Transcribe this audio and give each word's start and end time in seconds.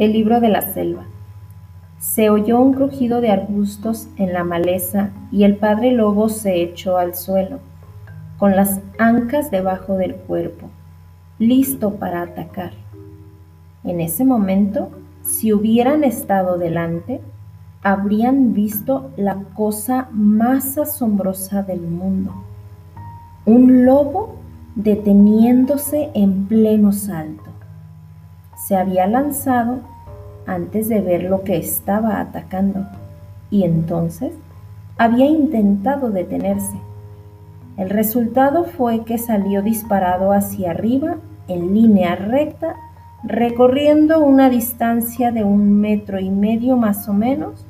El 0.00 0.14
libro 0.14 0.40
de 0.40 0.48
la 0.48 0.62
selva. 0.62 1.04
Se 1.98 2.30
oyó 2.30 2.58
un 2.58 2.72
crujido 2.72 3.20
de 3.20 3.30
arbustos 3.30 4.08
en 4.16 4.32
la 4.32 4.44
maleza 4.44 5.10
y 5.30 5.44
el 5.44 5.56
padre 5.56 5.92
lobo 5.92 6.30
se 6.30 6.62
echó 6.62 6.96
al 6.96 7.14
suelo, 7.14 7.58
con 8.38 8.56
las 8.56 8.80
ancas 8.98 9.50
debajo 9.50 9.98
del 9.98 10.14
cuerpo, 10.14 10.70
listo 11.38 11.96
para 11.96 12.22
atacar. 12.22 12.72
En 13.84 14.00
ese 14.00 14.24
momento, 14.24 14.90
si 15.20 15.52
hubieran 15.52 16.02
estado 16.02 16.56
delante, 16.56 17.20
habrían 17.82 18.54
visto 18.54 19.10
la 19.18 19.34
cosa 19.54 20.08
más 20.12 20.78
asombrosa 20.78 21.62
del 21.62 21.82
mundo. 21.82 22.32
Un 23.44 23.84
lobo 23.84 24.36
deteniéndose 24.76 26.08
en 26.14 26.46
pleno 26.46 26.90
salto 26.90 27.49
se 28.70 28.76
había 28.76 29.08
lanzado 29.08 29.80
antes 30.46 30.88
de 30.88 31.00
ver 31.00 31.24
lo 31.24 31.42
que 31.42 31.56
estaba 31.56 32.20
atacando 32.20 32.86
y 33.50 33.64
entonces 33.64 34.32
había 34.96 35.26
intentado 35.26 36.10
detenerse. 36.10 36.76
El 37.76 37.90
resultado 37.90 38.62
fue 38.62 39.02
que 39.04 39.18
salió 39.18 39.60
disparado 39.62 40.30
hacia 40.30 40.70
arriba 40.70 41.16
en 41.48 41.74
línea 41.74 42.14
recta, 42.14 42.76
recorriendo 43.24 44.20
una 44.20 44.48
distancia 44.48 45.32
de 45.32 45.42
un 45.42 45.80
metro 45.80 46.20
y 46.20 46.30
medio 46.30 46.76
más 46.76 47.08
o 47.08 47.12
menos 47.12 47.66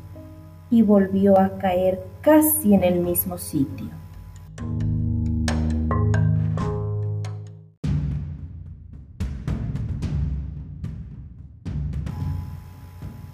y 0.70 0.82
volvió 0.82 1.40
a 1.40 1.56
caer 1.56 2.04
casi 2.20 2.74
en 2.74 2.84
el 2.84 3.00
mismo 3.00 3.38
sitio. 3.38 3.88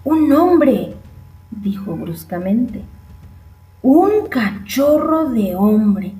Un 0.06 0.32
hombre, 0.32 0.94
dijo 1.50 1.96
bruscamente. 1.96 2.82
Un 3.82 4.28
cachorro 4.30 5.30
de 5.30 5.56
hombre. 5.56 6.12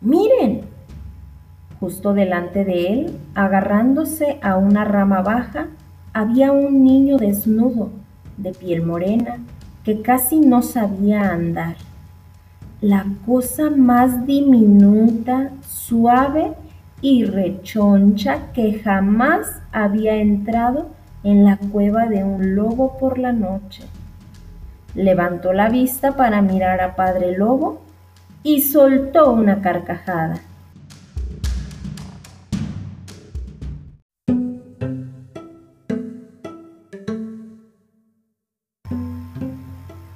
Miren. 0.00 0.62
Justo 1.78 2.14
delante 2.14 2.64
de 2.64 2.86
él, 2.86 3.18
agarrándose 3.34 4.38
a 4.40 4.56
una 4.56 4.86
rama 4.86 5.20
baja, 5.20 5.66
había 6.14 6.50
un 6.50 6.82
niño 6.82 7.18
desnudo, 7.18 7.90
de 8.38 8.52
piel 8.52 8.86
morena, 8.86 9.36
que 9.84 10.00
casi 10.00 10.40
no 10.40 10.62
sabía 10.62 11.30
andar. 11.30 11.76
La 12.80 13.04
cosa 13.26 13.68
más 13.68 14.26
diminuta, 14.26 15.50
suave 15.60 16.54
y 17.02 17.24
rechoncha 17.24 18.50
que 18.54 18.78
jamás 18.78 19.60
había 19.72 20.16
entrado 20.16 20.95
en 21.26 21.44
la 21.44 21.56
cueva 21.56 22.06
de 22.06 22.22
un 22.22 22.54
lobo 22.54 22.96
por 22.98 23.18
la 23.18 23.32
noche. 23.32 23.82
Levantó 24.94 25.52
la 25.52 25.68
vista 25.68 26.12
para 26.12 26.40
mirar 26.40 26.80
a 26.80 26.94
Padre 26.94 27.36
Lobo 27.36 27.80
y 28.44 28.62
soltó 28.62 29.32
una 29.32 29.60
carcajada. 29.60 30.38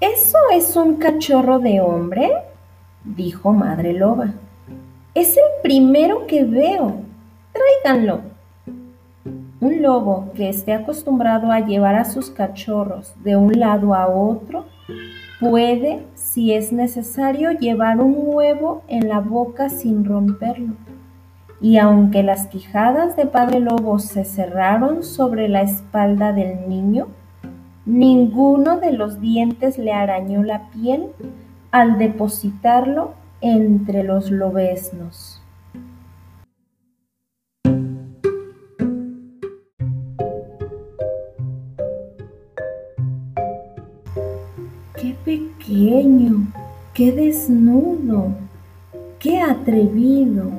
¿Eso 0.00 0.39
es 0.52 0.77
un 0.77 0.95
cachorro 0.95 1.58
de 1.58 1.80
hombre? 1.80 2.30
dijo 3.05 3.52
Madre 3.52 3.95
Loba. 3.95 4.33
Es 5.17 5.36
el 5.36 5.61
primero 5.64 6.28
que 6.28 6.45
veo. 6.45 7.02
Tráiganlo. 7.52 8.20
Un 9.61 9.83
lobo 9.83 10.30
que 10.34 10.48
esté 10.48 10.72
acostumbrado 10.72 11.53
a 11.53 11.61
llevar 11.61 11.94
a 11.94 12.06
sus 12.06 12.30
cachorros 12.30 13.12
de 13.22 13.36
un 13.36 13.61
lado 13.61 13.95
a 13.95 14.08
otro 14.08 14.64
puede, 15.39 16.02
si 16.14 16.55
es 16.55 16.73
necesario, 16.73 17.51
llevar 17.52 18.01
un 18.01 18.14
huevo 18.17 18.83
en 18.89 19.08
la 19.08 19.20
boca 19.20 19.68
sin 19.68 20.07
romperlo. 20.07 20.74
Y 21.61 21.77
aunque 21.77 22.23
las 22.23 22.46
quijadas 22.46 23.17
de 23.17 23.27
Padre 23.27 23.61
Lobo 23.61 23.98
se 23.98 24.24
cerraron 24.24 25.02
sobre 25.02 25.46
la 25.48 25.61
espalda 25.61 26.33
del 26.33 26.67
niño, 26.67 27.08
ninguno 27.84 28.79
de 28.79 28.92
los 28.92 29.20
dientes 29.20 29.77
le 29.77 29.92
arañó 29.92 30.42
la 30.42 30.70
piel 30.70 31.08
al 31.70 31.98
depositarlo 31.98 33.13
entre 33.42 34.05
los 34.05 34.30
lobeznos. 34.30 35.39
¡Qué 45.10 45.16
pequeño! 45.24 46.46
¡Qué 46.94 47.10
desnudo! 47.10 48.28
¡Qué 49.18 49.40
atrevido! 49.40 50.50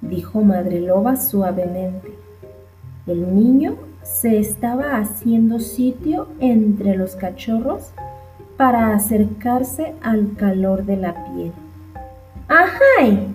dijo 0.00 0.40
Madre 0.40 0.80
Loba 0.80 1.16
suavemente. 1.16 2.12
El 3.08 3.34
niño 3.34 3.74
se 4.04 4.38
estaba 4.38 4.98
haciendo 4.98 5.58
sitio 5.58 6.28
entre 6.38 6.94
los 6.94 7.16
cachorros 7.16 7.90
para 8.56 8.94
acercarse 8.94 9.94
al 10.00 10.36
calor 10.36 10.84
de 10.84 10.98
la 10.98 11.14
piel. 11.24 11.52
¡Ajay! 12.46 13.34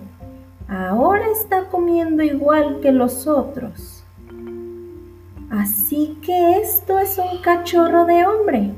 Ahora 0.66 1.26
está 1.30 1.68
comiendo 1.68 2.22
igual 2.22 2.80
que 2.80 2.92
los 2.92 3.26
otros. 3.26 4.02
Así 5.50 6.16
que 6.22 6.58
esto 6.62 6.98
es 6.98 7.18
un 7.18 7.42
cachorro 7.42 8.06
de 8.06 8.24
hombre 8.24 8.72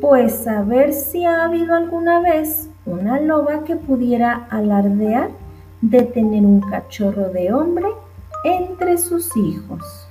pues 0.00 0.46
a 0.46 0.62
ver 0.62 0.92
si 0.92 1.24
ha 1.24 1.44
habido 1.44 1.74
alguna 1.74 2.20
vez 2.20 2.68
una 2.86 3.20
loba 3.20 3.64
que 3.64 3.76
pudiera 3.76 4.46
alardear 4.50 5.30
de 5.80 6.02
tener 6.02 6.44
un 6.44 6.60
cachorro 6.60 7.30
de 7.30 7.52
hombre 7.52 7.86
entre 8.44 8.98
sus 8.98 9.36
hijos. 9.36 10.07